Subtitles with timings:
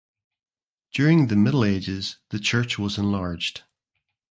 [0.91, 3.61] During the Middle Ages the church was enlarged.